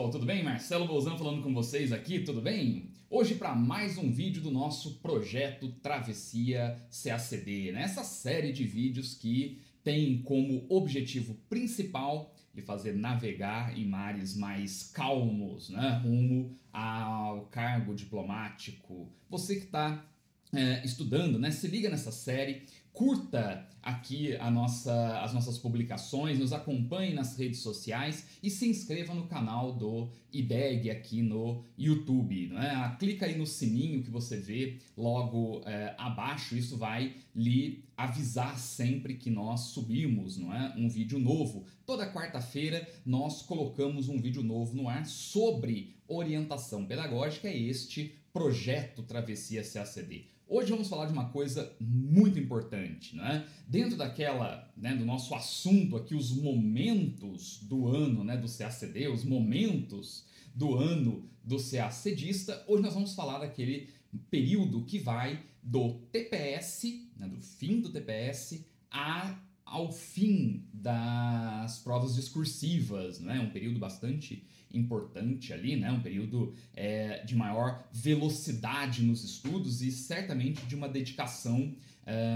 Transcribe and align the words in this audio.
Pessoal, 0.00 0.10
tudo 0.10 0.24
bem? 0.24 0.42
Marcelo 0.42 0.86
Bolzan 0.86 1.18
falando 1.18 1.42
com 1.42 1.52
vocês 1.52 1.92
aqui, 1.92 2.20
tudo 2.20 2.40
bem? 2.40 2.90
Hoje 3.10 3.34
para 3.34 3.54
mais 3.54 3.98
um 3.98 4.10
vídeo 4.10 4.40
do 4.40 4.50
nosso 4.50 4.94
projeto 5.00 5.68
Travessia 5.82 6.80
CACD, 6.90 7.72
né? 7.72 7.86
série 7.88 8.50
de 8.50 8.64
vídeos 8.64 9.14
que 9.14 9.60
tem 9.84 10.22
como 10.22 10.64
objetivo 10.70 11.34
principal 11.50 12.34
de 12.54 12.62
fazer 12.62 12.94
navegar 12.94 13.78
em 13.78 13.84
mares 13.84 14.34
mais 14.34 14.84
calmos, 14.84 15.68
né? 15.68 16.00
rumo 16.02 16.56
ao 16.72 17.42
cargo 17.46 17.94
diplomático. 17.94 19.12
Você 19.28 19.56
que 19.56 19.66
está 19.66 20.02
é, 20.52 20.82
estudando, 20.82 21.38
né? 21.38 21.50
Se 21.50 21.68
liga 21.68 21.90
nessa 21.90 22.10
série, 22.10 22.62
curta 22.92 23.66
aqui 23.82 24.36
nossa, 24.52 25.20
as 25.20 25.32
nossas 25.32 25.58
publicações, 25.58 26.38
nos 26.38 26.52
acompanhe 26.52 27.14
nas 27.14 27.36
redes 27.38 27.60
sociais 27.60 28.26
e 28.42 28.50
se 28.50 28.68
inscreva 28.68 29.14
no 29.14 29.26
canal 29.26 29.72
do 29.72 30.10
IBEG 30.32 30.90
aqui 30.90 31.22
no 31.22 31.64
YouTube. 31.78 32.48
Né? 32.48 32.96
Clica 32.98 33.26
aí 33.26 33.36
no 33.36 33.46
sininho 33.46 34.02
que 34.02 34.10
você 34.10 34.36
vê 34.36 34.78
logo 34.96 35.62
é, 35.64 35.94
abaixo, 35.98 36.56
isso 36.56 36.76
vai 36.76 37.14
lhe 37.34 37.84
avisar 37.96 38.58
sempre 38.58 39.14
que 39.14 39.30
nós 39.30 39.60
subimos 39.60 40.36
não 40.36 40.54
é? 40.54 40.74
um 40.76 40.88
vídeo 40.88 41.18
novo. 41.18 41.64
Toda 41.86 42.12
quarta-feira 42.12 42.86
nós 43.04 43.42
colocamos 43.42 44.08
um 44.08 44.20
vídeo 44.20 44.42
novo 44.42 44.76
no 44.76 44.88
ar 44.88 45.06
sobre 45.06 45.94
orientação 46.06 46.84
pedagógica, 46.84 47.48
é 47.48 47.56
este 47.56 48.14
projeto 48.32 49.02
Travessia 49.02 49.62
CACD. 49.62 50.26
Hoje 50.52 50.72
vamos 50.72 50.88
falar 50.88 51.06
de 51.06 51.12
uma 51.12 51.28
coisa 51.28 51.72
muito 51.78 52.36
importante, 52.36 53.14
né? 53.14 53.46
Dentro 53.68 53.96
daquela, 53.96 54.68
né, 54.76 54.96
do 54.96 55.04
nosso 55.04 55.32
assunto 55.32 55.96
aqui, 55.96 56.12
os 56.12 56.32
momentos 56.32 57.60
do 57.62 57.86
ano, 57.86 58.24
né, 58.24 58.36
do 58.36 58.48
CACD, 58.48 59.06
os 59.06 59.22
momentos 59.22 60.26
do 60.52 60.74
ano 60.74 61.24
do 61.44 61.56
CACDista, 61.56 62.64
hoje 62.66 62.82
nós 62.82 62.94
vamos 62.94 63.14
falar 63.14 63.38
daquele 63.38 63.90
período 64.28 64.84
que 64.84 64.98
vai 64.98 65.40
do 65.62 66.00
TPS, 66.10 66.82
né, 67.16 67.28
do 67.28 67.40
fim 67.40 67.80
do 67.80 67.90
TPS, 67.90 68.66
a 68.90 69.38
ao 69.70 69.92
fim 69.92 70.64
das 70.74 71.78
provas 71.78 72.16
discursivas, 72.16 73.20
né? 73.20 73.38
um 73.38 73.50
período 73.50 73.78
bastante 73.78 74.44
importante 74.72 75.52
ali, 75.52 75.76
né? 75.76 75.90
um 75.90 76.00
período 76.00 76.54
é, 76.74 77.24
de 77.24 77.34
maior 77.34 77.88
velocidade 77.92 79.02
nos 79.02 79.24
estudos 79.24 79.82
e 79.82 79.90
certamente 79.90 80.64
de 80.66 80.74
uma 80.74 80.88
dedicação 80.88 81.74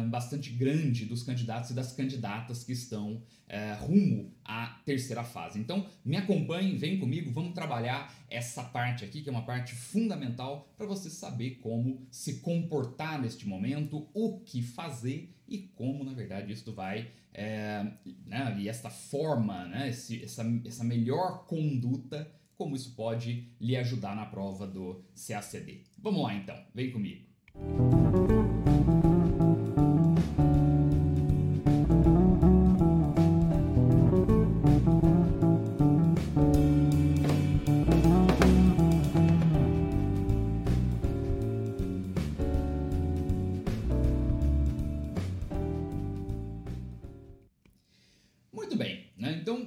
bastante 0.09 0.51
grande 0.51 1.05
dos 1.05 1.23
candidatos 1.23 1.71
e 1.71 1.75
das 1.75 1.93
candidatas 1.93 2.63
que 2.63 2.73
estão 2.73 3.23
é, 3.49 3.73
rumo 3.75 4.33
à 4.45 4.67
terceira 4.85 5.23
fase. 5.23 5.59
Então, 5.59 5.87
me 6.05 6.17
acompanhem, 6.17 6.77
vem 6.77 6.99
comigo, 6.99 7.31
vamos 7.31 7.55
trabalhar 7.55 8.13
essa 8.29 8.63
parte 8.63 9.05
aqui, 9.05 9.23
que 9.23 9.29
é 9.29 9.33
uma 9.33 9.45
parte 9.45 9.75
fundamental 9.75 10.69
para 10.77 10.87
você 10.87 11.11
saber 11.11 11.59
como 11.63 12.07
se 12.11 12.41
comportar 12.41 13.21
neste 13.21 13.47
momento, 13.47 14.09
o 14.13 14.41
que 14.41 14.63
fazer 14.63 15.35
e 15.47 15.59
como, 15.59 16.05
na 16.05 16.13
verdade, 16.13 16.53
isso 16.53 16.73
vai. 16.73 17.11
É, 17.33 17.85
né, 18.27 18.57
e 18.61 18.69
essa 18.69 18.89
forma, 18.89 19.65
né, 19.67 19.89
esse, 19.89 20.23
essa, 20.23 20.45
essa 20.65 20.85
melhor 20.85 21.47
conduta, 21.47 22.31
como 22.57 22.77
isso 22.77 22.95
pode 22.95 23.49
lhe 23.61 23.77
ajudar 23.77 24.15
na 24.15 24.27
prova 24.27 24.67
do 24.67 25.05
CACD. 25.15 25.83
Vamos 25.99 26.23
lá 26.23 26.35
então, 26.35 26.57
vem 26.73 26.91
comigo. 26.91 27.25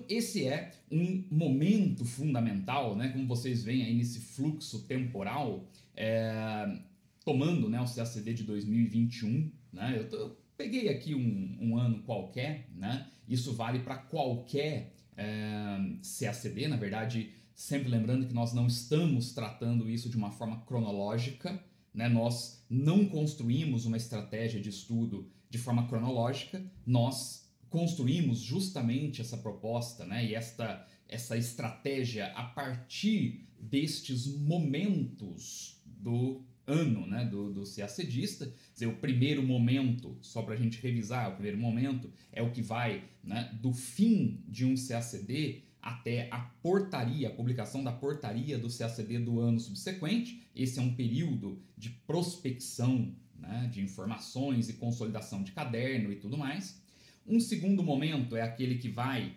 Esse 0.09 0.45
é 0.45 0.71
um 0.91 1.23
momento 1.29 2.05
fundamental, 2.05 2.95
né? 2.95 3.09
Como 3.09 3.27
vocês 3.27 3.63
veem 3.63 3.83
aí 3.83 3.93
nesse 3.93 4.19
fluxo 4.19 4.83
temporal, 4.83 5.67
é, 5.95 6.79
tomando 7.25 7.69
né, 7.69 7.81
o 7.81 7.85
CACD 7.85 8.33
de 8.33 8.43
2021, 8.43 9.51
né? 9.73 9.95
Eu, 9.97 10.09
tô, 10.09 10.15
eu 10.15 10.37
peguei 10.55 10.89
aqui 10.89 11.13
um, 11.13 11.57
um, 11.59 11.77
ano 11.77 12.01
qualquer, 12.03 12.67
né? 12.75 13.07
Isso 13.27 13.53
vale 13.53 13.79
para 13.79 13.97
qualquer 13.97 14.93
é, 15.15 15.77
CACD, 16.19 16.67
na 16.67 16.77
verdade, 16.77 17.31
sempre 17.53 17.89
lembrando 17.89 18.27
que 18.27 18.33
nós 18.33 18.53
não 18.53 18.67
estamos 18.67 19.33
tratando 19.33 19.89
isso 19.89 20.09
de 20.09 20.17
uma 20.17 20.31
forma 20.31 20.61
cronológica, 20.61 21.61
né? 21.93 22.07
Nós 22.07 22.65
não 22.69 23.05
construímos 23.05 23.85
uma 23.85 23.97
estratégia 23.97 24.61
de 24.61 24.69
estudo 24.69 25.29
de 25.49 25.57
forma 25.57 25.87
cronológica, 25.87 26.63
nós 26.85 27.46
construímos 27.69 28.39
justamente 28.39 29.21
essa 29.21 29.37
proposta 29.37 30.05
né, 30.05 30.25
e 30.25 30.35
esta, 30.35 30.85
essa 31.07 31.37
estratégia 31.37 32.27
a 32.33 32.43
partir 32.43 33.47
destes 33.59 34.27
momentos 34.27 35.81
do 35.85 36.41
ano 36.65 37.07
né, 37.07 37.23
do, 37.25 37.51
do 37.53 37.63
CACDista. 37.63 38.53
O 38.81 38.97
primeiro 38.97 39.41
momento, 39.41 40.17
só 40.21 40.41
para 40.41 40.53
a 40.53 40.57
gente 40.57 40.81
revisar, 40.81 41.29
o 41.29 41.33
primeiro 41.33 41.57
momento 41.57 42.11
é 42.31 42.41
o 42.41 42.51
que 42.51 42.61
vai 42.61 43.05
né, 43.23 43.57
do 43.61 43.73
fim 43.73 44.43
de 44.47 44.65
um 44.65 44.75
CACD 44.75 45.63
até 45.81 46.27
a 46.29 46.39
portaria, 46.39 47.29
a 47.29 47.31
publicação 47.31 47.81
da 47.83 47.91
portaria 47.91 48.57
do 48.57 48.67
CACD 48.69 49.19
do 49.19 49.39
ano 49.39 49.59
subsequente. 49.59 50.43
Esse 50.53 50.79
é 50.79 50.81
um 50.81 50.93
período 50.93 51.61
de 51.77 51.89
prospecção 51.89 53.15
né, 53.39 53.69
de 53.71 53.81
informações 53.81 54.67
e 54.67 54.73
consolidação 54.73 55.43
de 55.43 55.53
caderno 55.53 56.11
e 56.11 56.17
tudo 56.17 56.37
mais. 56.37 56.81
Um 57.27 57.41
segundo 57.41 57.83
momento 57.83 58.37
é 58.37 58.41
aquele 58.41 58.77
que 58.77 58.87
vai 58.87 59.35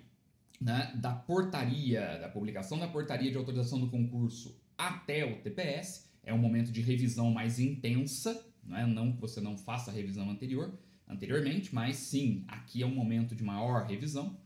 né, 0.60 0.92
da 0.94 1.12
portaria, 1.12 2.18
da 2.18 2.28
publicação 2.28 2.78
da 2.78 2.86
portaria 2.86 3.32
de 3.32 3.36
autorização 3.36 3.80
do 3.80 3.88
concurso 3.88 4.56
até 4.78 5.24
o 5.24 5.40
TPS. 5.40 6.08
É 6.22 6.32
um 6.32 6.38
momento 6.38 6.70
de 6.70 6.80
revisão 6.80 7.32
mais 7.32 7.58
intensa, 7.58 8.46
né? 8.62 8.86
não 8.86 9.10
que 9.12 9.20
você 9.20 9.40
não 9.40 9.58
faça 9.58 9.90
a 9.90 9.94
revisão 9.94 10.30
anterior, 10.30 10.72
anteriormente, 11.08 11.74
mas 11.74 11.96
sim, 11.96 12.44
aqui 12.46 12.80
é 12.82 12.86
um 12.86 12.94
momento 12.94 13.34
de 13.34 13.42
maior 13.42 13.86
revisão. 13.86 14.38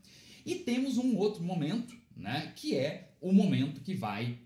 E 0.43 0.55
temos 0.55 0.97
um 0.97 1.15
outro 1.15 1.43
momento, 1.43 1.95
né, 2.15 2.51
que 2.55 2.75
é 2.75 3.13
o 3.21 3.31
momento 3.31 3.81
que 3.81 3.93
vai 3.93 4.39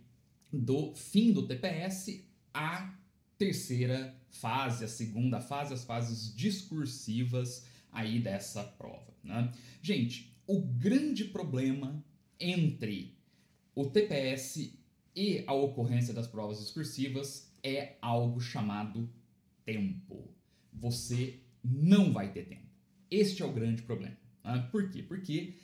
do 0.51 0.93
fim 0.95 1.31
do 1.31 1.47
TPS 1.47 2.21
à 2.53 2.93
terceira 3.37 4.13
fase, 4.29 4.83
a 4.83 4.87
segunda 4.87 5.39
fase, 5.39 5.73
as 5.73 5.83
fases 5.83 6.35
discursivas 6.35 7.68
aí 7.91 8.19
dessa 8.19 8.63
prova. 8.63 9.13
Né? 9.23 9.51
Gente, 9.81 10.35
o 10.47 10.61
grande 10.61 11.25
problema 11.25 12.03
entre 12.39 13.17
o 13.75 13.85
TPS 13.85 14.73
e 15.15 15.43
a 15.45 15.53
ocorrência 15.53 16.13
das 16.13 16.27
provas 16.27 16.59
discursivas 16.59 17.53
é 17.63 17.97
algo 18.01 18.39
chamado 18.39 19.09
tempo. 19.65 20.33
Você 20.73 21.41
não 21.63 22.13
vai 22.13 22.31
ter 22.31 22.45
tempo. 22.45 22.67
Este 23.11 23.41
é 23.41 23.45
o 23.45 23.51
grande 23.51 23.81
problema. 23.81 24.17
Né? 24.43 24.67
Por 24.71 24.89
quê? 24.89 25.03
Porque 25.03 25.55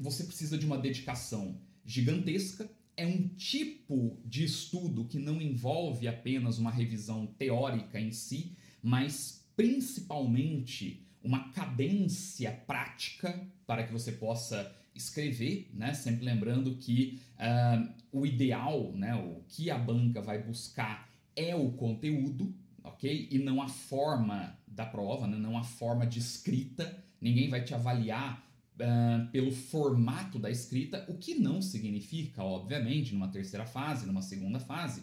você 0.00 0.24
precisa 0.24 0.58
de 0.58 0.66
uma 0.66 0.78
dedicação 0.78 1.60
gigantesca, 1.84 2.70
é 2.96 3.06
um 3.06 3.28
tipo 3.28 4.20
de 4.24 4.44
estudo 4.44 5.06
que 5.06 5.18
não 5.18 5.40
envolve 5.40 6.06
apenas 6.06 6.58
uma 6.58 6.70
revisão 6.70 7.26
teórica 7.26 7.98
em 7.98 8.12
si, 8.12 8.56
mas 8.82 9.48
principalmente 9.56 11.06
uma 11.22 11.50
cadência 11.50 12.50
prática 12.66 13.46
para 13.66 13.84
que 13.84 13.92
você 13.92 14.12
possa 14.12 14.74
escrever, 14.94 15.70
né? 15.72 15.94
Sempre 15.94 16.24
lembrando 16.24 16.74
que 16.76 17.20
uh, 17.36 17.88
o 18.12 18.26
ideal, 18.26 18.92
né? 18.92 19.14
O 19.14 19.42
que 19.48 19.70
a 19.70 19.78
banca 19.78 20.20
vai 20.20 20.42
buscar 20.42 21.10
é 21.36 21.54
o 21.54 21.70
conteúdo, 21.72 22.54
ok? 22.82 23.28
E 23.30 23.38
não 23.38 23.62
a 23.62 23.68
forma 23.68 24.58
da 24.66 24.86
prova, 24.86 25.26
né? 25.26 25.36
não 25.36 25.58
a 25.58 25.64
forma 25.64 26.06
de 26.06 26.18
escrita. 26.18 27.02
Ninguém 27.20 27.48
vai 27.48 27.62
te 27.62 27.74
avaliar 27.74 28.46
uh, 28.76 29.30
pelo 29.30 29.52
formato 29.52 30.38
da 30.38 30.50
escrita, 30.50 31.04
o 31.08 31.14
que 31.14 31.34
não 31.34 31.60
significa, 31.60 32.42
obviamente, 32.42 33.12
numa 33.12 33.28
terceira 33.28 33.66
fase, 33.66 34.06
numa 34.06 34.22
segunda 34.22 34.58
fase, 34.58 35.02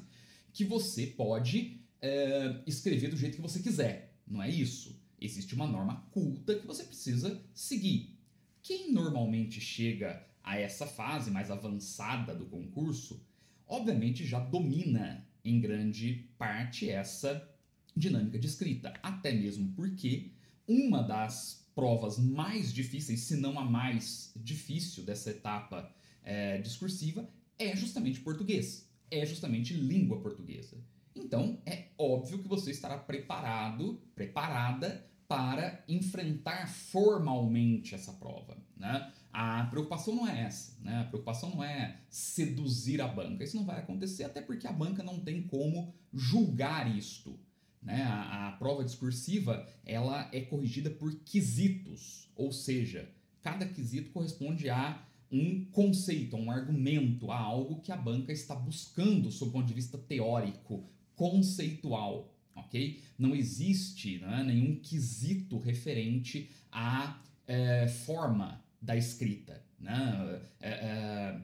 que 0.52 0.64
você 0.64 1.08
pode 1.08 1.80
uh, 2.02 2.62
escrever 2.66 3.10
do 3.10 3.18
jeito 3.18 3.36
que 3.36 3.42
você 3.42 3.60
quiser. 3.60 4.16
Não 4.28 4.42
é 4.42 4.50
isso. 4.50 5.00
Existe 5.20 5.56
uma 5.56 5.68
norma 5.68 6.08
culta 6.12 6.56
que 6.56 6.68
você 6.68 6.84
precisa 6.84 7.42
seguir. 7.54 8.18
Quem 8.62 8.92
normalmente 8.92 9.60
chega 9.60 10.26
a 10.44 10.58
essa 10.58 10.86
fase 10.86 11.32
mais 11.32 11.50
avançada 11.50 12.36
do 12.36 12.46
concurso, 12.46 13.22
obviamente 13.68 14.26
já 14.26 14.40
domina 14.40 15.28
em 15.44 15.60
grande 15.60 16.30
parte 16.38 16.90
essa 16.90 17.50
dinâmica 17.96 18.38
de 18.38 18.48
escrita, 18.48 18.94
até 19.02 19.32
mesmo 19.32 19.74
porque 19.74 20.32
uma 20.68 21.02
das 21.02 21.66
provas 21.74 22.18
mais 22.20 22.74
difíceis, 22.74 23.22
se 23.22 23.38
não 23.38 23.60
a 23.60 23.66
mais 23.66 24.32
difícil 24.36 25.04
dessa 25.04 25.32
etapa 25.32 25.94
é, 26.24 26.58
discursiva, 26.60 27.28
é 27.58 27.76
justamente 27.76 28.20
português, 28.20 28.90
é 29.10 29.26
justamente 29.26 29.74
língua 29.74 30.20
portuguesa. 30.22 30.78
Então, 31.18 31.60
é 31.66 31.88
óbvio 31.98 32.40
que 32.40 32.48
você 32.48 32.72
estará 32.72 32.98
preparado, 32.98 34.00
preparada 34.16 35.06
para 35.28 35.84
enfrentar 35.88 36.68
formalmente 36.70 37.94
essa 37.94 38.14
prova. 38.14 38.58
Né? 38.78 39.12
A 39.34 39.66
preocupação 39.66 40.16
não 40.16 40.28
é 40.28 40.44
essa, 40.44 40.78
né? 40.82 41.02
a 41.02 41.04
preocupação 41.04 41.50
não 41.50 41.64
é 41.64 42.00
seduzir 42.10 43.02
a 43.02 43.08
banca. 43.08 43.44
Isso 43.44 43.58
não 43.58 43.66
vai 43.66 43.80
acontecer, 43.80 44.24
até 44.24 44.42
porque 44.42 44.68
a 44.68 44.72
banca 44.72 45.04
não 45.04 45.20
tem 45.20 45.42
como 45.44 45.94
julgar 46.14 46.96
isto. 46.96 47.38
Né? 47.82 48.04
A, 48.04 48.48
a 48.48 48.52
prova 48.54 48.84
discursiva 48.84 49.68
ela 49.86 50.30
é 50.32 50.42
corrigida 50.42 50.90
por 50.90 51.14
quesitos, 51.20 52.32
ou 52.36 52.52
seja, 52.52 53.10
cada 53.42 53.66
quesito 53.66 54.12
corresponde 54.12 54.70
a 54.70 55.06
um 55.32 55.66
conceito, 55.66 56.36
a 56.36 56.40
um 56.40 56.50
argumento, 56.50 57.32
a 57.32 57.38
algo 57.38 57.82
que 57.82 57.92
a 57.92 57.98
banca 57.98 58.32
está 58.32 58.56
buscando 58.56 59.30
sob 59.32 59.50
o 59.50 59.54
ponto 59.54 59.68
de 59.68 59.74
vista 59.74 59.98
teórico, 59.98 60.86
conceitual 61.18 62.34
ok? 62.58 63.00
Não 63.18 63.36
existe 63.36 64.20
né, 64.20 64.44
nenhum 64.44 64.76
quesito 64.76 65.58
referente 65.58 66.50
à 66.72 67.20
é, 67.46 67.88
forma 67.88 68.64
da 68.82 68.96
escrita, 68.96 69.64
né? 69.80 70.42
É, 70.60 70.70
é, 70.70 71.42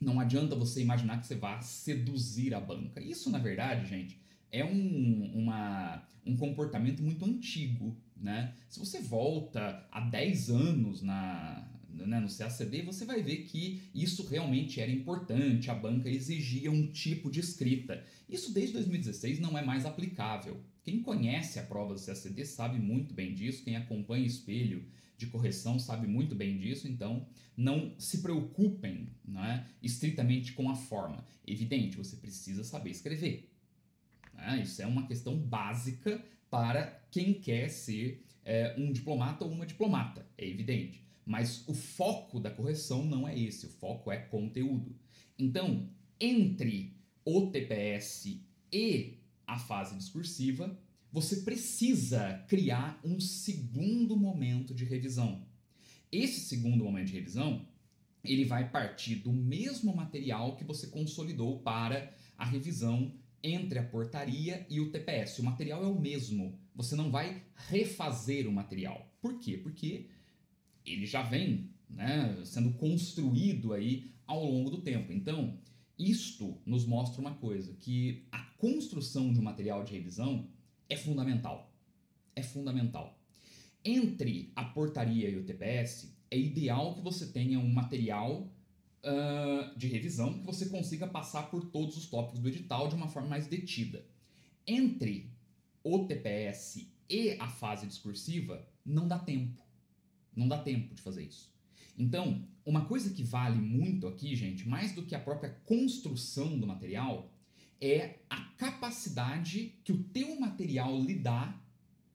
não 0.00 0.18
adianta 0.18 0.54
você 0.54 0.80
imaginar 0.80 1.20
que 1.20 1.26
você 1.26 1.34
vá 1.34 1.60
seduzir 1.60 2.54
a 2.54 2.60
banca. 2.60 3.00
Isso, 3.02 3.30
na 3.30 3.38
verdade, 3.38 3.86
gente, 3.86 4.18
é 4.50 4.64
um, 4.64 5.30
uma, 5.34 6.02
um 6.24 6.36
comportamento 6.36 7.02
muito 7.02 7.24
antigo, 7.24 7.96
né? 8.16 8.54
Se 8.68 8.78
você 8.78 9.00
volta 9.00 9.86
há 9.90 10.00
10 10.00 10.50
anos 10.50 11.02
na, 11.02 11.68
né, 11.92 12.20
no 12.20 12.28
CACD, 12.28 12.82
você 12.82 13.04
vai 13.04 13.22
ver 13.22 13.44
que 13.44 13.82
isso 13.94 14.26
realmente 14.26 14.80
era 14.80 14.90
importante, 14.90 15.70
a 15.70 15.74
banca 15.74 16.08
exigia 16.08 16.70
um 16.70 16.86
tipo 16.86 17.30
de 17.30 17.40
escrita. 17.40 18.04
Isso 18.28 18.52
desde 18.52 18.74
2016 18.74 19.40
não 19.40 19.56
é 19.58 19.64
mais 19.64 19.84
aplicável. 19.84 20.62
Quem 20.82 21.02
conhece 21.02 21.58
a 21.58 21.62
prova 21.62 21.94
do 21.94 22.04
CACD 22.04 22.44
sabe 22.44 22.78
muito 22.78 23.14
bem 23.14 23.34
disso, 23.34 23.64
quem 23.64 23.76
acompanha 23.76 24.26
espelho 24.26 24.84
de 25.16 25.26
correção 25.26 25.78
sabe 25.78 26.06
muito 26.06 26.34
bem 26.34 26.56
disso, 26.56 26.88
então 26.88 27.26
não 27.54 27.94
se 27.98 28.22
preocupem 28.22 29.08
né, 29.22 29.66
estritamente 29.82 30.54
com 30.54 30.70
a 30.70 30.74
forma. 30.74 31.26
Evidente, 31.46 31.98
você 31.98 32.16
precisa 32.16 32.64
saber 32.64 32.90
escrever. 32.90 33.50
Né? 34.32 34.62
Isso 34.62 34.80
é 34.80 34.86
uma 34.86 35.06
questão 35.06 35.36
básica 35.36 36.24
para 36.48 37.04
quem 37.10 37.34
quer 37.34 37.68
ser 37.68 38.24
é, 38.44 38.74
um 38.78 38.90
diplomata 38.90 39.44
ou 39.44 39.52
uma 39.52 39.66
diplomata, 39.66 40.26
é 40.38 40.48
evidente. 40.48 41.04
Mas 41.30 41.62
o 41.68 41.74
foco 41.74 42.40
da 42.40 42.50
correção 42.50 43.04
não 43.04 43.28
é 43.28 43.38
esse, 43.38 43.66
o 43.66 43.70
foco 43.70 44.10
é 44.10 44.16
conteúdo. 44.16 44.96
Então, 45.38 45.88
entre 46.18 46.96
o 47.24 47.46
TPS 47.52 48.42
e 48.72 49.20
a 49.46 49.56
fase 49.56 49.96
discursiva, 49.96 50.76
você 51.12 51.42
precisa 51.42 52.44
criar 52.48 53.00
um 53.04 53.20
segundo 53.20 54.16
momento 54.16 54.74
de 54.74 54.84
revisão. 54.84 55.46
Esse 56.10 56.40
segundo 56.40 56.82
momento 56.82 57.06
de 57.06 57.12
revisão, 57.12 57.64
ele 58.24 58.44
vai 58.44 58.68
partir 58.68 59.14
do 59.14 59.32
mesmo 59.32 59.94
material 59.94 60.56
que 60.56 60.64
você 60.64 60.88
consolidou 60.88 61.60
para 61.60 62.12
a 62.36 62.44
revisão 62.44 63.14
entre 63.40 63.78
a 63.78 63.84
portaria 63.84 64.66
e 64.68 64.80
o 64.80 64.90
TPS. 64.90 65.38
O 65.38 65.44
material 65.44 65.84
é 65.84 65.86
o 65.86 66.00
mesmo. 66.00 66.58
Você 66.74 66.96
não 66.96 67.08
vai 67.08 67.44
refazer 67.68 68.48
o 68.48 68.52
material. 68.52 69.08
Por 69.22 69.38
quê? 69.38 69.56
Porque 69.56 70.08
ele 70.84 71.06
já 71.06 71.22
vem 71.22 71.70
né, 71.88 72.36
sendo 72.44 72.72
construído 72.74 73.72
aí 73.72 74.10
ao 74.26 74.44
longo 74.44 74.70
do 74.70 74.80
tempo. 74.80 75.12
Então, 75.12 75.58
isto 75.98 76.56
nos 76.64 76.86
mostra 76.86 77.20
uma 77.20 77.34
coisa, 77.34 77.74
que 77.80 78.24
a 78.30 78.38
construção 78.58 79.32
de 79.32 79.40
um 79.40 79.42
material 79.42 79.84
de 79.84 79.92
revisão 79.92 80.48
é 80.88 80.96
fundamental. 80.96 81.72
É 82.34 82.42
fundamental. 82.42 83.18
Entre 83.84 84.52
a 84.54 84.64
portaria 84.64 85.28
e 85.28 85.36
o 85.36 85.44
TPS, 85.44 86.14
é 86.30 86.38
ideal 86.38 86.94
que 86.94 87.00
você 87.00 87.26
tenha 87.26 87.58
um 87.58 87.68
material 87.68 88.48
uh, 89.04 89.78
de 89.78 89.88
revisão 89.88 90.34
que 90.34 90.46
você 90.46 90.66
consiga 90.66 91.06
passar 91.06 91.50
por 91.50 91.66
todos 91.66 91.96
os 91.96 92.06
tópicos 92.06 92.40
do 92.40 92.48
edital 92.48 92.88
de 92.88 92.94
uma 92.94 93.08
forma 93.08 93.28
mais 93.28 93.46
detida. 93.46 94.04
Entre 94.66 95.30
o 95.82 96.06
TPS 96.06 96.86
e 97.08 97.32
a 97.38 97.48
fase 97.48 97.86
discursiva, 97.86 98.66
não 98.84 99.08
dá 99.08 99.18
tempo. 99.18 99.60
Não 100.40 100.48
dá 100.48 100.56
tempo 100.56 100.94
de 100.94 101.02
fazer 101.02 101.24
isso. 101.24 101.52
Então, 101.98 102.42
uma 102.64 102.86
coisa 102.86 103.10
que 103.10 103.22
vale 103.22 103.60
muito 103.60 104.08
aqui, 104.08 104.34
gente, 104.34 104.66
mais 104.66 104.94
do 104.94 105.04
que 105.04 105.14
a 105.14 105.20
própria 105.20 105.50
construção 105.66 106.58
do 106.58 106.66
material, 106.66 107.30
é 107.78 108.20
a 108.30 108.40
capacidade 108.56 109.74
que 109.84 109.92
o 109.92 110.02
teu 110.04 110.40
material 110.40 110.98
lhe 110.98 111.14
dá, 111.14 111.54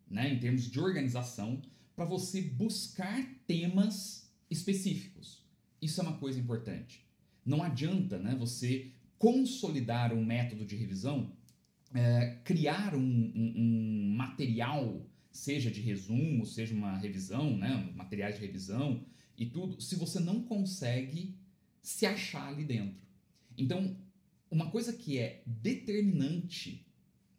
né, 0.09 0.33
em 0.33 0.39
termos 0.39 0.69
de 0.71 0.79
organização, 0.79 1.61
para 1.95 2.05
você 2.05 2.41
buscar 2.41 3.23
temas 3.45 4.27
específicos. 4.49 5.45
Isso 5.79 6.01
é 6.01 6.03
uma 6.03 6.17
coisa 6.17 6.39
importante. 6.39 7.05
Não 7.45 7.61
adianta 7.61 8.17
né, 8.17 8.35
você 8.35 8.91
consolidar 9.19 10.11
um 10.13 10.25
método 10.25 10.65
de 10.65 10.75
revisão, 10.75 11.31
é, 11.93 12.39
criar 12.43 12.95
um, 12.95 12.99
um, 12.99 13.53
um 13.55 14.15
material 14.17 15.05
seja 15.35 15.69
de 15.69 15.81
resumo, 15.81 16.45
seja 16.45 16.73
uma 16.73 16.97
revisão, 16.97 17.57
né, 17.57 17.91
materiais 17.93 18.35
de 18.35 18.41
revisão 18.41 19.05
e 19.37 19.45
tudo, 19.45 19.81
se 19.81 19.97
você 19.97 20.17
não 20.17 20.41
consegue 20.41 21.35
se 21.81 22.05
achar 22.05 22.47
ali 22.47 22.63
dentro. 22.63 22.95
Então, 23.57 23.97
uma 24.49 24.71
coisa 24.71 24.93
que 24.93 25.19
é 25.19 25.43
determinante, 25.45 26.87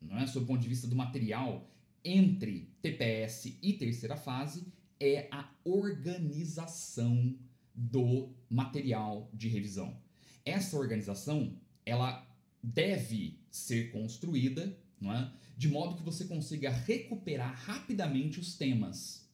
não 0.01 0.19
é, 0.19 0.27
sob 0.27 0.45
o 0.45 0.47
ponto 0.47 0.61
de 0.61 0.69
vista 0.69 0.87
do 0.87 0.95
material, 0.95 1.71
entre 2.05 2.71
TPS 2.83 3.57
e 3.63 3.73
terceira 3.73 4.17
fase, 4.17 4.67
é 5.01 5.27
a 5.31 5.51
organização 5.65 7.35
do 7.75 8.29
material 8.49 9.31
de 9.33 9.49
revisão. 9.49 9.97
Essa 10.45 10.77
organização, 10.77 11.59
ela 11.85 12.27
deve 12.63 13.41
ser 13.51 13.91
construída 13.91 14.77
não 15.01 15.13
é? 15.13 15.31
De 15.57 15.69
modo 15.69 15.97
que 15.97 16.03
você 16.03 16.25
consiga 16.25 16.71
recuperar 16.71 17.55
rapidamente 17.65 18.39
os 18.39 18.55
temas. 18.55 19.27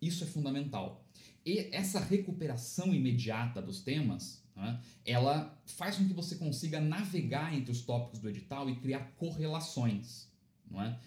Isso 0.00 0.24
é 0.24 0.26
fundamental. 0.26 1.04
E 1.44 1.68
essa 1.72 2.00
recuperação 2.00 2.94
imediata 2.94 3.60
dos 3.60 3.80
temas, 3.80 4.42
é? 4.56 4.78
ela 5.04 5.60
faz 5.66 5.96
com 5.96 6.06
que 6.06 6.14
você 6.14 6.36
consiga 6.36 6.80
navegar 6.80 7.54
entre 7.54 7.72
os 7.72 7.82
tópicos 7.82 8.20
do 8.20 8.28
edital 8.28 8.70
e 8.70 8.76
criar 8.76 9.12
correlações. 9.16 10.28
Não 10.70 10.82
é? 10.82 10.98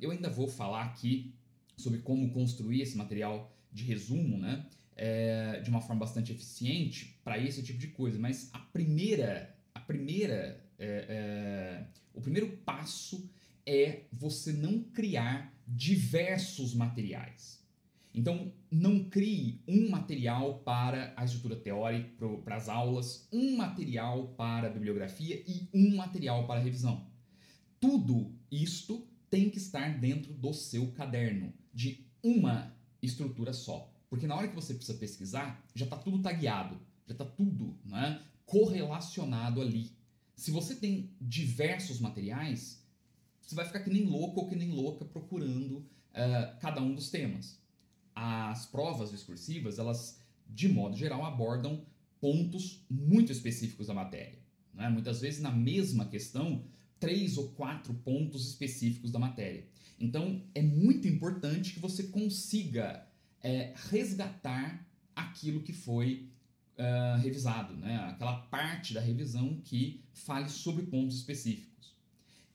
Eu 0.00 0.10
ainda 0.10 0.28
vou 0.28 0.46
falar 0.46 0.84
aqui 0.84 1.34
sobre 1.76 2.00
como 2.00 2.30
construir 2.30 2.82
esse 2.82 2.96
material 2.96 3.52
de 3.72 3.84
resumo, 3.84 4.38
né? 4.38 4.66
É, 4.96 5.60
de 5.60 5.70
uma 5.70 5.80
forma 5.80 6.00
bastante 6.00 6.30
eficiente 6.30 7.18
para 7.24 7.36
esse 7.36 7.62
tipo 7.62 7.78
de 7.78 7.88
coisa. 7.88 8.16
Mas 8.18 8.48
a 8.52 8.60
primeira, 8.60 9.56
a 9.74 9.80
primeira 9.80 10.64
é, 10.78 11.06
é, 11.08 11.84
o 12.12 12.20
primeiro 12.20 12.48
passo 12.58 13.28
é 13.66 14.04
você 14.12 14.52
não 14.52 14.82
criar 14.82 15.54
diversos 15.66 16.74
materiais. 16.74 17.62
Então, 18.14 18.52
não 18.70 19.08
crie 19.08 19.60
um 19.66 19.90
material 19.90 20.60
para 20.60 21.12
a 21.16 21.24
estrutura 21.24 21.56
teórica, 21.56 22.28
para 22.44 22.56
as 22.56 22.68
aulas, 22.68 23.26
um 23.32 23.56
material 23.56 24.28
para 24.28 24.68
a 24.68 24.70
bibliografia 24.70 25.42
e 25.48 25.68
um 25.74 25.96
material 25.96 26.46
para 26.46 26.60
a 26.60 26.62
revisão. 26.62 27.10
Tudo 27.80 28.32
isto 28.50 29.08
tem 29.28 29.50
que 29.50 29.58
estar 29.58 29.98
dentro 29.98 30.32
do 30.32 30.52
seu 30.52 30.92
caderno, 30.92 31.52
de 31.72 32.06
uma 32.22 32.72
estrutura 33.02 33.52
só. 33.52 33.92
Porque 34.08 34.28
na 34.28 34.36
hora 34.36 34.46
que 34.46 34.54
você 34.54 34.74
precisa 34.74 34.96
pesquisar, 34.96 35.66
já 35.74 35.84
está 35.84 35.96
tudo 35.96 36.22
tagueado, 36.22 36.80
já 37.08 37.14
está 37.14 37.24
tudo 37.24 37.76
né, 37.84 38.22
correlacionado 38.46 39.60
ali. 39.60 39.90
Se 40.36 40.52
você 40.52 40.76
tem 40.76 41.10
diversos 41.20 41.98
materiais, 41.98 42.83
você 43.46 43.54
vai 43.54 43.66
ficar 43.66 43.80
que 43.80 43.90
nem 43.90 44.04
louco 44.04 44.40
ou 44.40 44.48
que 44.48 44.56
nem 44.56 44.70
louca 44.70 45.04
procurando 45.04 45.78
uh, 45.78 46.58
cada 46.60 46.80
um 46.80 46.94
dos 46.94 47.10
temas. 47.10 47.58
As 48.14 48.66
provas 48.66 49.10
discursivas, 49.10 49.78
elas, 49.78 50.20
de 50.48 50.68
modo 50.68 50.96
geral, 50.96 51.24
abordam 51.24 51.84
pontos 52.20 52.84
muito 52.88 53.32
específicos 53.32 53.88
da 53.88 53.94
matéria. 53.94 54.38
Né? 54.72 54.88
Muitas 54.88 55.20
vezes, 55.20 55.40
na 55.40 55.50
mesma 55.50 56.06
questão, 56.06 56.64
três 56.98 57.36
ou 57.36 57.50
quatro 57.50 57.92
pontos 57.94 58.48
específicos 58.48 59.10
da 59.10 59.18
matéria. 59.18 59.66
Então, 59.98 60.42
é 60.54 60.62
muito 60.62 61.06
importante 61.06 61.74
que 61.74 61.80
você 61.80 62.04
consiga 62.04 63.06
é, 63.42 63.74
resgatar 63.90 64.86
aquilo 65.14 65.62
que 65.62 65.72
foi 65.72 66.28
uh, 66.78 67.20
revisado, 67.20 67.76
né? 67.76 67.96
aquela 68.08 68.38
parte 68.46 68.94
da 68.94 69.00
revisão 69.00 69.60
que 69.62 70.02
fale 70.12 70.48
sobre 70.48 70.86
pontos 70.86 71.16
específicos. 71.16 71.73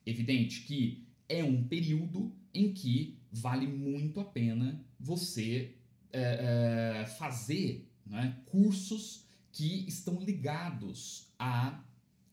Evidente 0.09 0.61
que 0.61 1.03
é 1.27 1.43
um 1.43 1.63
período 1.63 2.31
em 2.53 2.73
que 2.73 3.17
vale 3.31 3.67
muito 3.67 4.19
a 4.19 4.25
pena 4.25 4.83
você 4.99 5.75
é, 6.11 7.01
é, 7.01 7.05
fazer 7.05 7.87
né, 8.05 8.37
cursos 8.47 9.25
que 9.51 9.85
estão 9.87 10.19
ligados 10.21 11.27
à 11.37 11.83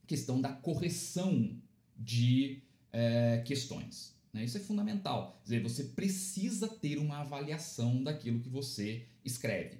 questão 0.06 0.40
da 0.40 0.52
correção 0.52 1.56
de 1.96 2.62
é, 2.92 3.42
questões. 3.44 4.16
Né? 4.32 4.44
Isso 4.44 4.56
é 4.56 4.60
fundamental. 4.60 5.40
Quer 5.44 5.44
dizer, 5.44 5.62
você 5.62 5.84
precisa 5.84 6.68
ter 6.68 6.98
uma 6.98 7.18
avaliação 7.18 8.02
daquilo 8.02 8.40
que 8.40 8.48
você 8.48 9.06
escreve. 9.24 9.78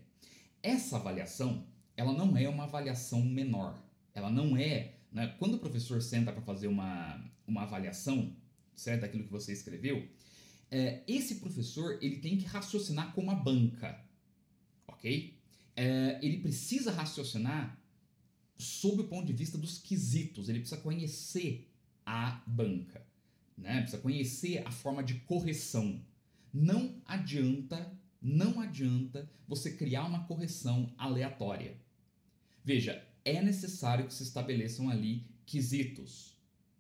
Essa 0.63 0.97
avaliação, 0.97 1.67
ela 1.97 2.13
não 2.13 2.37
é 2.37 2.49
uma 2.49 2.65
avaliação 2.65 3.23
menor. 3.23 3.81
Ela 4.15 4.31
não 4.31 4.57
é. 4.57 4.96
Né? 5.17 5.35
Quando 5.39 5.55
o 5.55 5.59
professor 5.59 6.03
senta 6.03 6.31
para 6.31 6.43
fazer 6.43 6.67
uma, 6.67 7.25
uma 7.47 7.63
avaliação 7.63 8.37
certo, 8.75 9.01
daquilo 9.01 9.25
que 9.25 9.33
você 9.33 9.51
escreveu, 9.51 10.07
é, 10.71 11.03
esse 11.09 11.37
professor 11.37 11.99
ele 12.03 12.19
tem 12.19 12.37
que 12.37 12.45
raciocinar 12.45 13.15
como 13.15 13.31
a 13.31 13.35
banca, 13.35 13.99
ok? 14.87 15.35
É, 15.75 16.19
ele 16.21 16.41
precisa 16.41 16.93
raciocinar 16.93 17.81
sob 18.59 19.01
o 19.01 19.09
ponto 19.09 19.25
de 19.27 19.33
vista 19.33 19.57
dos 19.57 19.79
quesitos. 19.79 20.51
Ele 20.51 20.59
precisa 20.59 20.83
conhecer 20.83 21.67
a 22.05 22.43
banca, 22.47 23.03
né? 23.57 23.81
Precisa 23.81 24.03
conhecer 24.03 24.63
a 24.67 24.71
forma 24.71 25.03
de 25.03 25.15
correção. 25.21 25.99
Não 26.53 27.01
adianta, 27.07 27.91
não 28.21 28.61
adianta 28.61 29.31
você 29.49 29.73
criar 29.73 30.05
uma 30.05 30.25
correção 30.25 30.93
aleatória. 30.99 31.81
Veja, 32.63 33.03
é 33.27 33.43
necessário 33.43 34.07
que 34.07 34.15
se 34.15 34.23
estabeleçam 34.23 34.89
ali 34.89 35.27
quesitos 35.45 36.39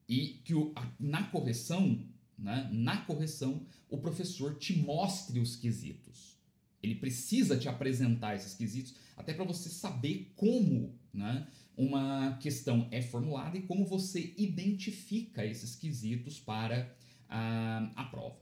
e 0.08 0.40
que 0.44 0.54
o, 0.54 0.72
a, 0.76 0.88
na 0.98 1.24
correção, 1.24 2.06
né, 2.38 2.70
na 2.72 2.98
correção, 2.98 3.66
o 3.90 3.98
professor 3.98 4.56
te 4.56 4.78
mostre 4.78 5.40
os 5.40 5.56
quesitos. 5.56 6.36
Ele 6.80 6.94
precisa 6.94 7.58
te 7.58 7.68
apresentar 7.68 8.36
esses 8.36 8.54
quesitos 8.54 8.94
até 9.16 9.34
para 9.34 9.44
você 9.44 9.68
saber 9.68 10.32
como, 10.36 10.96
né, 11.12 11.48
uma 11.76 12.38
questão 12.38 12.86
é 12.92 13.02
formulada 13.02 13.58
e 13.58 13.62
como 13.62 13.84
você 13.84 14.32
identifica 14.38 15.44
esses 15.44 15.74
quesitos 15.74 16.38
para 16.38 16.94
a, 17.28 17.90
a 17.96 18.04
prova, 18.04 18.40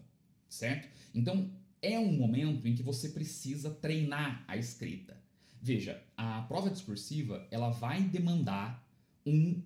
certo? 0.48 0.88
Então, 1.14 1.50
é 1.80 1.98
um 1.98 2.12
momento 2.12 2.68
em 2.68 2.74
que 2.74 2.82
você 2.82 3.08
precisa 3.08 3.70
treinar 3.70 4.44
a 4.46 4.56
escrita. 4.56 5.23
Veja, 5.64 5.98
a 6.14 6.42
prova 6.42 6.68
discursiva 6.68 7.48
ela 7.50 7.70
vai 7.70 8.02
demandar 8.02 8.86
um, 9.24 9.62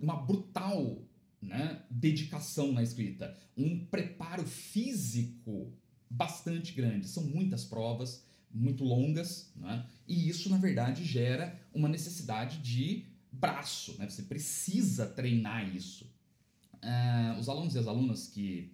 uma 0.00 0.16
brutal 0.16 1.02
né, 1.42 1.82
dedicação 1.90 2.72
na 2.72 2.82
escrita, 2.82 3.36
um 3.54 3.84
preparo 3.84 4.46
físico 4.46 5.70
bastante 6.08 6.72
grande. 6.72 7.06
São 7.06 7.22
muitas 7.22 7.66
provas, 7.66 8.24
muito 8.50 8.82
longas, 8.82 9.52
né? 9.54 9.84
e 10.08 10.26
isso, 10.26 10.48
na 10.48 10.56
verdade, 10.56 11.04
gera 11.04 11.60
uma 11.74 11.86
necessidade 11.86 12.56
de 12.62 13.04
braço, 13.30 13.94
né? 13.98 14.08
você 14.08 14.22
precisa 14.22 15.04
treinar 15.04 15.68
isso. 15.76 16.10
Uh, 16.76 17.38
os 17.38 17.50
alunos 17.50 17.74
e 17.74 17.78
as 17.78 17.86
alunas 17.86 18.26
que 18.26 18.72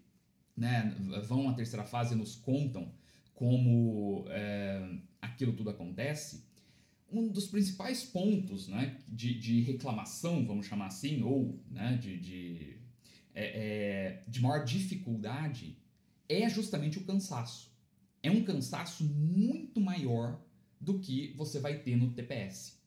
né, 0.56 0.94
vão 1.26 1.48
à 1.48 1.54
terceira 1.54 1.84
fase 1.84 2.14
nos 2.14 2.36
contam 2.36 2.92
como 3.34 4.20
uh, 4.20 5.02
aquilo 5.20 5.54
tudo 5.54 5.70
acontece, 5.70 6.51
um 7.12 7.28
dos 7.28 7.46
principais 7.46 8.02
pontos 8.04 8.68
né, 8.68 8.98
de, 9.08 9.38
de 9.38 9.60
reclamação, 9.60 10.46
vamos 10.46 10.66
chamar 10.66 10.86
assim, 10.86 11.22
ou 11.22 11.60
né, 11.70 11.96
de, 11.96 12.18
de, 12.18 12.76
é, 13.34 13.44
é, 13.44 14.22
de 14.26 14.40
maior 14.40 14.64
dificuldade, 14.64 15.76
é 16.28 16.48
justamente 16.48 16.98
o 16.98 17.04
cansaço 17.04 17.72
é 18.22 18.30
um 18.30 18.44
cansaço 18.44 19.04
muito 19.04 19.80
maior 19.80 20.40
do 20.80 20.98
que 21.00 21.34
você 21.36 21.58
vai 21.58 21.78
ter 21.78 21.96
no 21.96 22.12
TPS. 22.12 22.80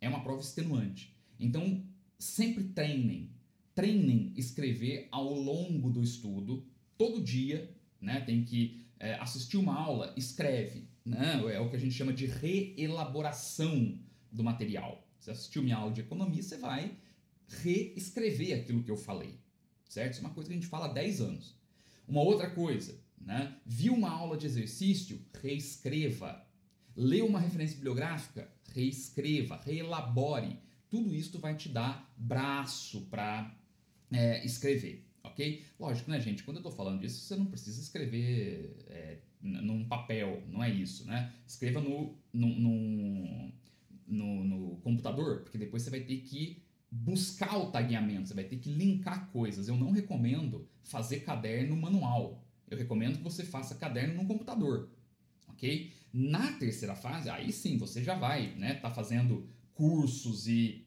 É 0.00 0.08
uma 0.08 0.22
prova 0.22 0.40
extenuante. 0.40 1.16
Então, 1.40 1.82
sempre 2.18 2.64
treinem. 2.64 3.30
Treinem 3.74 4.32
escrever 4.36 5.08
ao 5.10 5.32
longo 5.32 5.90
do 5.90 6.02
estudo, 6.02 6.64
todo 6.96 7.22
dia, 7.22 7.74
né? 8.00 8.20
Tem 8.20 8.44
que 8.44 8.84
é, 9.04 9.14
assistir 9.20 9.58
uma 9.58 9.78
aula, 9.78 10.14
escreve. 10.16 10.88
Né? 11.04 11.42
É 11.52 11.60
o 11.60 11.68
que 11.68 11.76
a 11.76 11.78
gente 11.78 11.94
chama 11.94 12.12
de 12.12 12.24
reelaboração 12.24 13.98
do 14.32 14.42
material. 14.42 15.06
Você 15.20 15.30
assistiu 15.30 15.62
minha 15.62 15.76
aula 15.76 15.92
de 15.92 16.00
economia, 16.00 16.42
você 16.42 16.56
vai 16.56 16.96
reescrever 17.62 18.58
aquilo 18.58 18.82
que 18.82 18.90
eu 18.90 18.96
falei. 18.96 19.38
Certo? 19.88 20.12
Isso 20.12 20.22
é 20.22 20.24
uma 20.26 20.34
coisa 20.34 20.48
que 20.48 20.56
a 20.56 20.58
gente 20.58 20.68
fala 20.68 20.86
há 20.86 20.92
10 20.92 21.20
anos. 21.20 21.54
Uma 22.08 22.22
outra 22.22 22.50
coisa, 22.50 22.98
né? 23.20 23.56
Viu 23.66 23.94
uma 23.94 24.10
aula 24.10 24.36
de 24.36 24.46
exercício? 24.46 25.20
Reescreva. 25.40 26.42
Leu 26.96 27.26
uma 27.26 27.38
referência 27.38 27.76
bibliográfica? 27.76 28.50
Reescreva, 28.74 29.60
reelabore. 29.64 30.58
Tudo 30.88 31.14
isso 31.14 31.38
vai 31.38 31.54
te 31.54 31.68
dar 31.68 32.10
braço 32.16 33.02
para 33.02 33.54
é, 34.10 34.44
escrever, 34.44 35.06
ok? 35.24 35.64
Lógico, 35.80 36.10
né, 36.10 36.20
gente? 36.20 36.44
Quando 36.44 36.58
eu 36.58 36.60
estou 36.60 36.72
falando 36.72 37.00
disso, 37.00 37.20
você 37.20 37.34
não 37.34 37.46
precisa 37.46 37.80
escrever 37.80 38.76
é, 38.88 39.18
num 39.40 39.88
papel, 39.88 40.42
não 40.48 40.62
é 40.62 40.70
isso, 40.70 41.06
né? 41.06 41.32
Escreva 41.46 41.80
no, 41.80 42.16
no, 42.32 42.48
no, 42.48 43.52
no, 44.06 44.44
no 44.44 44.76
computador, 44.76 45.42
porque 45.42 45.58
depois 45.58 45.82
você 45.82 45.90
vai 45.90 46.00
ter 46.00 46.18
que 46.18 46.62
buscar 46.90 47.56
o 47.56 47.70
tagueamento, 47.70 48.28
você 48.28 48.34
vai 48.34 48.44
ter 48.44 48.56
que 48.56 48.70
linkar 48.70 49.30
coisas. 49.30 49.66
Eu 49.66 49.76
não 49.76 49.90
recomendo 49.90 50.68
fazer 50.84 51.20
caderno 51.20 51.76
manual. 51.76 52.44
Eu 52.70 52.78
recomendo 52.78 53.18
que 53.18 53.24
você 53.24 53.44
faça 53.44 53.74
caderno 53.74 54.14
no 54.14 54.26
computador, 54.26 54.90
ok? 55.48 55.92
Na 56.12 56.52
terceira 56.52 56.94
fase, 56.94 57.28
aí 57.28 57.52
sim 57.52 57.76
você 57.76 58.02
já 58.02 58.14
vai, 58.14 58.54
né? 58.54 58.74
Tá 58.74 58.90
fazendo 58.90 59.48
cursos 59.74 60.46
e, 60.46 60.83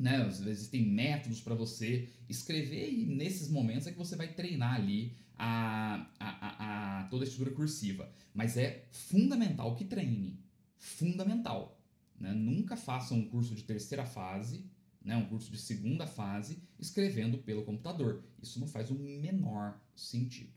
né? 0.00 0.26
Existem 0.26 0.86
métodos 0.86 1.40
para 1.40 1.54
você 1.54 2.08
escrever 2.28 2.90
e 2.90 3.06
nesses 3.06 3.48
momentos 3.48 3.86
é 3.86 3.92
que 3.92 3.98
você 3.98 4.16
vai 4.16 4.32
treinar 4.32 4.74
ali 4.74 5.16
a, 5.36 6.10
a, 6.18 6.28
a, 6.28 7.00
a 7.00 7.04
toda 7.04 7.24
a 7.24 7.28
estrutura 7.28 7.54
cursiva. 7.54 8.12
Mas 8.34 8.56
é 8.56 8.88
fundamental 8.90 9.76
que 9.76 9.84
treine, 9.84 10.42
fundamental. 10.78 11.80
Né? 12.18 12.32
Nunca 12.32 12.76
faça 12.76 13.14
um 13.14 13.28
curso 13.28 13.54
de 13.54 13.62
terceira 13.62 14.04
fase 14.04 14.64
né, 15.02 15.16
um 15.16 15.26
curso 15.26 15.50
de 15.50 15.58
segunda 15.58 16.06
fase 16.06 16.62
escrevendo 16.78 17.38
pelo 17.38 17.64
computador. 17.64 18.24
Isso 18.42 18.60
não 18.60 18.66
faz 18.66 18.90
o 18.90 18.94
menor 18.94 19.80
sentido. 19.94 20.52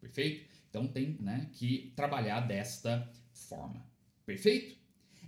Perfeito? 0.00 0.48
Então 0.68 0.86
tem 0.86 1.16
né, 1.20 1.48
que 1.52 1.92
trabalhar 1.94 2.40
desta 2.40 3.10
forma. 3.32 3.86
Perfeito? 4.24 4.76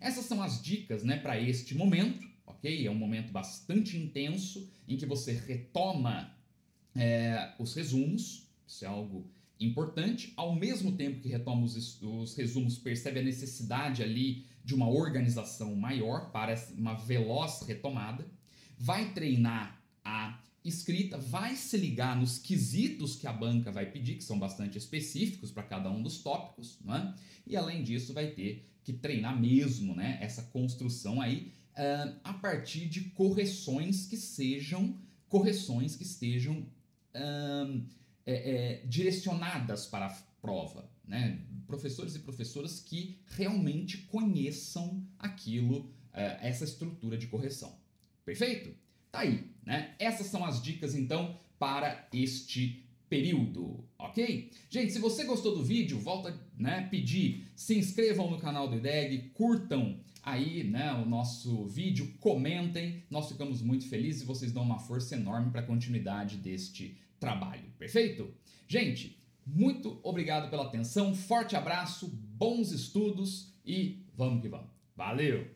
Essas 0.01 0.25
são 0.25 0.43
as 0.43 0.63
dicas 0.63 1.03
né, 1.05 1.19
para 1.19 1.41
este 1.41 1.75
momento, 1.75 2.27
ok? 2.47 2.87
É 2.87 2.91
um 2.91 2.95
momento 2.95 3.33
bastante 3.33 3.97
intenso 3.97 4.69
em 4.89 4.97
que 4.97 5.05
você 5.05 5.33
retoma 5.33 6.35
é, 6.95 7.53
os 7.59 7.75
resumos, 7.75 8.49
isso 8.67 8.85
é 8.85 8.89
algo 8.89 9.27
importante. 9.59 10.33
Ao 10.37 10.55
mesmo 10.55 10.93
tempo 10.93 11.21
que 11.21 11.29
retoma 11.29 11.65
os, 11.65 12.01
os 12.03 12.35
resumos, 12.35 12.79
percebe 12.79 13.21
a 13.21 13.23
necessidade 13.23 14.03
ali 14.03 14.47
de 14.65 14.75
uma 14.75 14.89
organização 14.89 15.75
maior 15.75 16.31
para 16.31 16.55
uma 16.77 16.95
veloz 16.95 17.63
retomada. 17.63 18.27
Vai 18.79 19.13
treinar 19.13 19.81
a 20.05 20.41
escrita 20.69 21.17
vai 21.17 21.55
se 21.55 21.77
ligar 21.77 22.19
nos 22.19 22.39
quesitos 22.39 23.15
que 23.15 23.27
a 23.27 23.33
banca 23.33 23.71
vai 23.71 23.87
pedir, 23.87 24.17
que 24.17 24.25
são 24.25 24.39
bastante 24.39 24.77
específicos 24.77 25.53
para 25.53 25.63
cada 25.63 25.91
um 25.91 26.03
dos 26.03 26.19
tópicos, 26.19 26.79
né? 26.85 27.15
e 27.47 27.57
além 27.57 27.85
disso 27.85 28.13
vai 28.13 28.33
ter 28.33 28.69
que 28.83 28.93
treinar 28.93 29.41
mesmo 29.41 29.95
né, 29.95 30.19
essa 30.21 30.43
construção 30.43 31.21
aí 31.21 31.53
uh, 31.77 32.19
a 32.25 32.33
partir 32.35 32.87
de 32.89 33.03
correções 33.11 34.07
que 34.07 34.17
sejam 34.17 34.99
correções 35.29 35.97
que 35.97 36.03
estejam 36.03 36.67
é, 37.13 38.83
é, 38.83 38.87
direcionadas 38.87 39.87
para 39.87 40.07
a 40.07 40.15
prova, 40.41 40.89
né? 41.05 41.41
professores 41.67 42.15
e 42.15 42.21
professoras 42.21 42.81
que 42.81 43.19
realmente 43.27 43.99
conheçam 43.99 45.05
aquilo, 45.19 45.81
uh, 45.81 46.39
essa 46.41 46.65
estrutura 46.65 47.19
de 47.19 47.27
correção. 47.27 47.77
Perfeito? 48.25 48.75
Tá 49.11 49.21
aí, 49.21 49.51
né? 49.65 49.95
Essas 49.99 50.27
são 50.27 50.45
as 50.45 50.63
dicas 50.63 50.95
então 50.95 51.39
para 51.59 52.09
este 52.13 52.86
período, 53.09 53.85
ok? 53.99 54.51
Gente, 54.69 54.93
se 54.93 54.99
você 54.99 55.25
gostou 55.25 55.55
do 55.57 55.63
vídeo, 55.63 55.99
volta, 55.99 56.39
né, 56.59 56.89
pedir, 56.91 57.49
se 57.55 57.79
inscrevam 57.79 58.31
no 58.31 58.39
canal 58.39 58.69
do 58.69 58.77
IDEG, 58.77 59.31
curtam 59.35 60.01
aí, 60.23 60.65
né, 60.65 60.93
o 60.95 61.09
nosso 61.09 61.67
vídeo, 61.67 62.13
comentem, 62.19 63.05
nós 63.09 63.29
ficamos 63.29 63.63
muito 63.63 63.89
felizes 63.89 64.23
e 64.23 64.27
vocês 64.27 64.53
dão 64.53 64.63
uma 64.63 64.79
força 64.79 65.15
enorme 65.15 65.51
para 65.51 65.61
a 65.61 65.67
continuidade 65.67 66.37
deste 66.37 66.97
trabalho, 67.21 67.65
perfeito? 67.79 68.29
Gente, 68.67 69.17
muito 69.47 70.01
obrigado 70.03 70.51
pela 70.51 70.65
atenção, 70.65 71.15
forte 71.15 71.55
abraço, 71.55 72.09
bons 72.09 72.73
estudos 72.73 73.53
e 73.65 74.05
vamos 74.17 74.43
que 74.43 74.49
vamos. 74.49 74.71
Valeu! 74.97 75.56